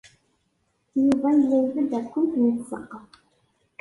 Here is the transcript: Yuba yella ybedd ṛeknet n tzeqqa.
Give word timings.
Yuba 1.03 1.29
yella 1.37 1.55
ybedd 1.65 1.91
ṛeknet 2.03 2.33
n 2.43 2.45
tzeqqa. 2.57 2.99